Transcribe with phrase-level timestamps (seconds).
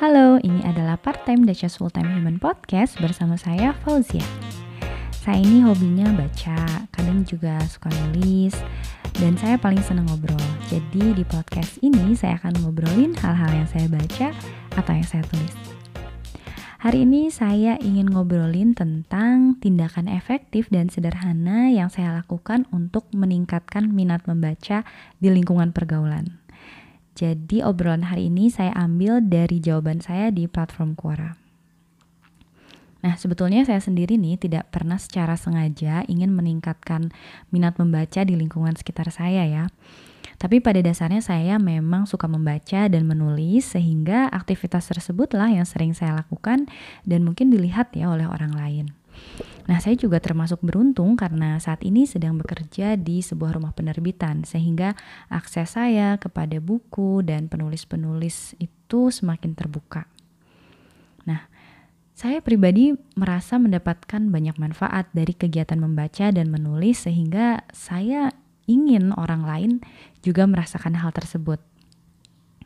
[0.00, 4.24] Halo, ini adalah Part Time Dachas Full Time Human Podcast bersama saya Fauzia.
[5.12, 8.56] Saya ini hobinya baca, kadang juga suka nulis,
[9.20, 10.40] dan saya paling senang ngobrol.
[10.72, 14.32] Jadi di podcast ini saya akan ngobrolin hal-hal yang saya baca
[14.80, 15.52] atau yang saya tulis.
[16.82, 23.86] Hari ini saya ingin ngobrolin tentang tindakan efektif dan sederhana yang saya lakukan untuk meningkatkan
[23.92, 24.82] minat membaca
[25.22, 26.41] di lingkungan pergaulan.
[27.12, 31.36] Jadi obrolan hari ini saya ambil dari jawaban saya di platform Quora.
[33.02, 37.10] Nah, sebetulnya saya sendiri nih tidak pernah secara sengaja ingin meningkatkan
[37.50, 39.64] minat membaca di lingkungan sekitar saya ya.
[40.38, 46.18] Tapi pada dasarnya saya memang suka membaca dan menulis sehingga aktivitas tersebutlah yang sering saya
[46.18, 46.66] lakukan
[47.06, 48.86] dan mungkin dilihat ya oleh orang lain.
[49.62, 54.98] Nah, saya juga termasuk beruntung karena saat ini sedang bekerja di sebuah rumah penerbitan sehingga
[55.30, 60.10] akses saya kepada buku dan penulis-penulis itu semakin terbuka.
[61.30, 61.46] Nah,
[62.12, 68.34] saya pribadi merasa mendapatkan banyak manfaat dari kegiatan membaca dan menulis sehingga saya
[68.66, 69.72] ingin orang lain
[70.22, 71.58] juga merasakan hal tersebut.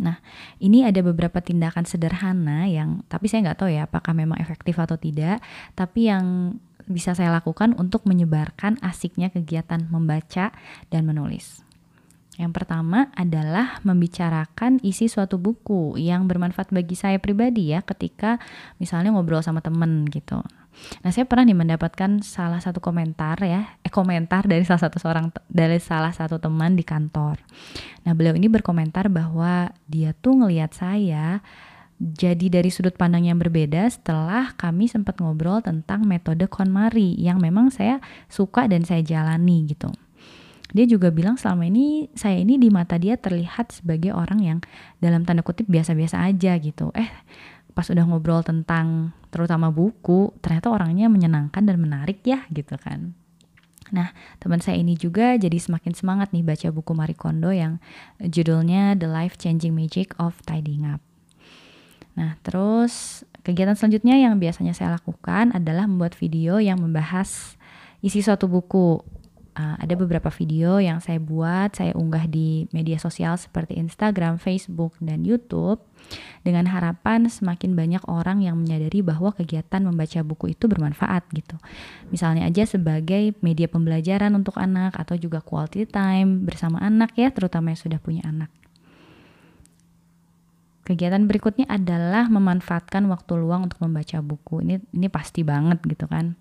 [0.00, 0.24] Nah,
[0.56, 4.96] ini ada beberapa tindakan sederhana yang, tapi saya nggak tahu ya apakah memang efektif atau
[4.96, 5.44] tidak,
[5.76, 6.56] tapi yang
[6.88, 10.54] bisa saya lakukan untuk menyebarkan asiknya kegiatan membaca
[10.88, 11.62] dan menulis.
[12.40, 18.40] Yang pertama adalah membicarakan isi suatu buku yang bermanfaat bagi saya pribadi ya ketika
[18.80, 20.40] misalnya ngobrol sama temen gitu.
[21.04, 25.28] Nah, saya pernah nih mendapatkan salah satu komentar ya, eh komentar dari salah satu seorang
[25.52, 27.36] dari salah satu teman di kantor.
[28.08, 31.44] Nah, beliau ini berkomentar bahwa dia tuh ngelihat saya
[32.02, 37.70] jadi dari sudut pandang yang berbeda setelah kami sempat ngobrol tentang metode KonMari yang memang
[37.70, 39.92] saya suka dan saya jalani gitu.
[40.72, 44.58] Dia juga bilang selama ini saya ini di mata dia terlihat sebagai orang yang
[44.98, 46.88] dalam tanda kutip biasa-biasa aja gitu.
[46.96, 47.12] Eh,
[47.76, 53.12] pas udah ngobrol tentang terutama buku, ternyata orangnya menyenangkan dan menarik ya gitu kan.
[53.92, 57.76] Nah, teman saya ini juga jadi semakin semangat nih baca buku Marie Kondo yang
[58.16, 61.11] judulnya The Life Changing Magic of Tidying Up.
[62.18, 67.56] Nah, terus kegiatan selanjutnya yang biasanya saya lakukan adalah membuat video yang membahas
[68.02, 69.00] isi suatu buku
[69.56, 74.96] uh, ada beberapa video yang saya buat, saya unggah di media sosial seperti Instagram, Facebook,
[75.00, 75.80] dan YouTube
[76.42, 81.56] dengan harapan semakin banyak orang yang menyadari bahwa kegiatan membaca buku itu bermanfaat gitu.
[82.10, 87.72] Misalnya aja sebagai media pembelajaran untuk anak atau juga quality time bersama anak ya, terutama
[87.72, 88.50] yang sudah punya anak.
[90.82, 94.66] Kegiatan berikutnya adalah memanfaatkan waktu luang untuk membaca buku.
[94.66, 96.34] Ini ini pasti banget gitu kan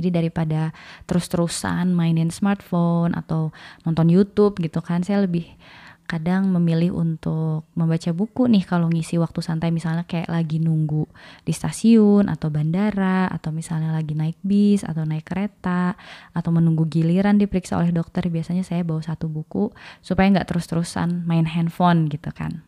[0.00, 0.72] jadi daripada
[1.04, 3.50] terus-terusan mainin smartphone atau
[3.84, 5.48] nonton YouTube gitu kan, saya lebih
[6.08, 11.06] kadang memilih untuk membaca buku nih kalau ngisi waktu santai misalnya kayak lagi nunggu
[11.46, 15.94] di stasiun atau bandara atau misalnya lagi naik bis atau naik kereta
[16.34, 19.70] atau menunggu giliran diperiksa oleh dokter biasanya saya bawa satu buku
[20.02, 22.66] supaya nggak terus-terusan main handphone gitu kan.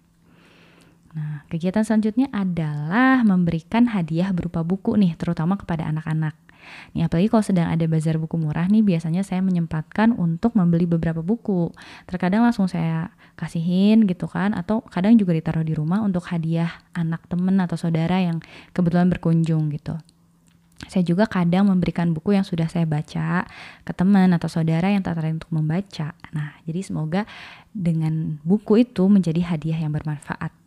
[1.52, 6.32] Kegiatan selanjutnya adalah memberikan hadiah berupa buku nih, terutama kepada anak-anak.
[6.96, 11.20] Nih apalagi kalau sedang ada bazar buku murah nih biasanya saya menyempatkan untuk membeli beberapa
[11.20, 11.68] buku.
[12.08, 17.20] Terkadang langsung saya kasihin gitu kan atau kadang juga ditaruh di rumah untuk hadiah anak
[17.28, 18.40] temen atau saudara yang
[18.72, 20.00] kebetulan berkunjung gitu.
[20.88, 23.44] Saya juga kadang memberikan buku yang sudah saya baca
[23.84, 26.16] ke teman atau saudara yang tertarik untuk membaca.
[26.32, 27.28] Nah, jadi semoga
[27.76, 30.61] dengan buku itu menjadi hadiah yang bermanfaat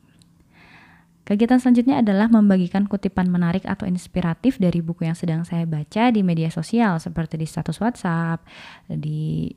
[1.25, 6.21] Kegiatan selanjutnya adalah membagikan kutipan menarik atau inspiratif dari buku yang sedang saya baca di
[6.21, 8.45] media sosial seperti di status WhatsApp,
[8.85, 9.49] di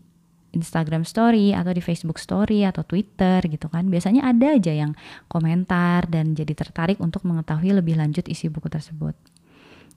[0.57, 3.84] Instagram Story atau di Facebook Story atau Twitter gitu kan.
[3.93, 4.97] Biasanya ada aja yang
[5.28, 9.12] komentar dan jadi tertarik untuk mengetahui lebih lanjut isi buku tersebut.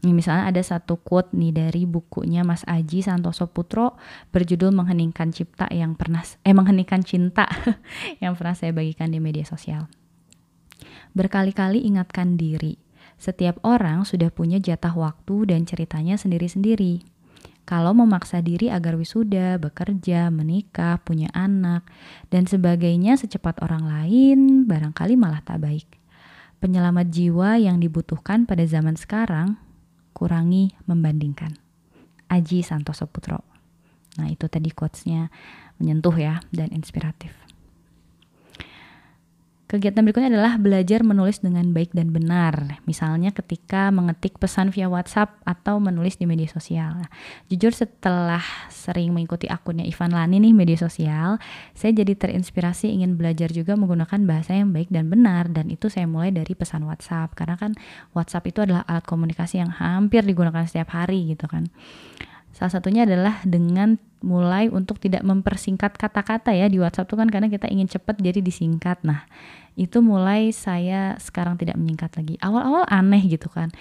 [0.02, 3.96] Nih misalnya ada satu quote nih dari bukunya Mas Aji Santoso Putro
[4.34, 7.48] berjudul Mengheningkan Cipta yang pernah eh mengheningkan cinta
[8.24, 10.01] yang pernah saya bagikan di media sosial.
[11.12, 12.80] Berkali-kali ingatkan diri,
[13.22, 17.06] setiap orang sudah punya jatah waktu dan ceritanya sendiri-sendiri.
[17.68, 21.86] Kalau memaksa diri agar wisuda, bekerja, menikah, punya anak,
[22.34, 25.88] dan sebagainya secepat orang lain, barangkali malah tak baik.
[26.58, 29.62] Penyelamat jiwa yang dibutuhkan pada zaman sekarang,
[30.18, 31.58] kurangi membandingkan.
[32.30, 33.46] Aji Santoso Putro.
[34.18, 35.32] Nah itu tadi quotes-nya
[35.80, 37.32] menyentuh ya dan inspiratif.
[39.72, 42.84] Kegiatan berikutnya adalah belajar menulis dengan baik dan benar.
[42.84, 47.00] Misalnya ketika mengetik pesan via WhatsApp atau menulis di media sosial.
[47.00, 47.08] Nah,
[47.48, 51.40] jujur setelah sering mengikuti akunnya Ivan Lani nih media sosial,
[51.72, 56.04] saya jadi terinspirasi ingin belajar juga menggunakan bahasa yang baik dan benar dan itu saya
[56.04, 57.72] mulai dari pesan WhatsApp karena kan
[58.12, 61.72] WhatsApp itu adalah alat komunikasi yang hampir digunakan setiap hari gitu kan.
[62.62, 67.50] Salah satunya adalah dengan mulai untuk tidak mempersingkat kata-kata ya di WhatsApp tuh kan karena
[67.50, 69.02] kita ingin cepat jadi disingkat.
[69.02, 69.26] Nah,
[69.74, 72.38] itu mulai saya sekarang tidak menyingkat lagi.
[72.38, 73.74] Awal-awal aneh gitu kan.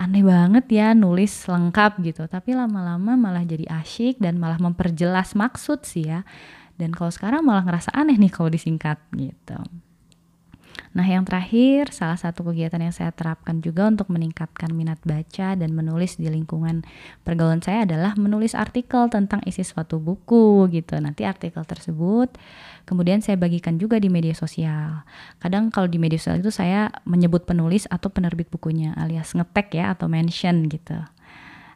[0.00, 5.84] Aneh banget ya nulis lengkap gitu, tapi lama-lama malah jadi asyik dan malah memperjelas maksud
[5.84, 6.24] sih ya.
[6.80, 9.60] Dan kalau sekarang malah ngerasa aneh nih kalau disingkat gitu.
[10.96, 15.76] Nah, yang terakhir, salah satu kegiatan yang saya terapkan juga untuk meningkatkan minat baca dan
[15.76, 16.88] menulis di lingkungan
[17.20, 20.96] pergaulan saya adalah menulis artikel tentang isi suatu buku gitu.
[20.96, 22.40] Nanti artikel tersebut
[22.88, 25.04] kemudian saya bagikan juga di media sosial.
[25.36, 29.92] Kadang kalau di media sosial itu saya menyebut penulis atau penerbit bukunya alias ngetek ya
[29.92, 30.96] atau mention gitu.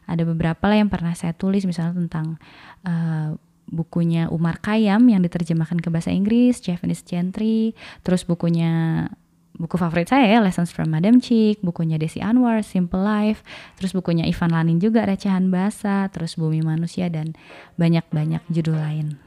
[0.09, 2.41] Ada beberapa lah yang pernah saya tulis misalnya tentang
[2.89, 3.37] uh,
[3.71, 7.73] bukunya Umar Kayam yang diterjemahkan ke bahasa Inggris, Japanese Gentry,
[8.03, 9.07] terus bukunya
[9.55, 13.41] buku favorit saya ya Lessons from Madam Chick, bukunya Desi Anwar Simple Life,
[13.79, 17.33] terus bukunya Ivan Lanin juga Recehan Bahasa, terus Bumi Manusia dan
[17.79, 19.17] banyak-banyak judul lain.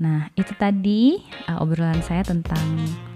[0.00, 2.64] Nah, itu tadi uh, obrolan saya tentang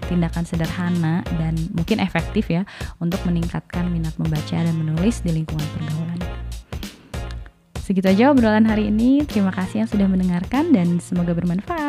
[0.05, 2.61] tindakan sederhana dan mungkin efektif ya
[3.01, 6.14] untuk meningkatkan minat membaca dan menulis di lingkungan pergaulan.
[7.85, 9.21] Segitu aja obrolan hari ini.
[9.29, 11.84] Terima kasih yang sudah mendengarkan dan semoga bermanfaat.